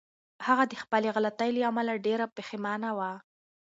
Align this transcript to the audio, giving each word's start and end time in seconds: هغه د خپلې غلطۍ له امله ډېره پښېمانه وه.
هغه 0.47 0.63
د 0.67 0.73
خپلې 0.83 1.07
غلطۍ 1.15 1.49
له 1.53 1.61
امله 1.71 1.93
ډېره 2.05 2.25
پښېمانه 2.37 2.89
وه. 2.97 3.11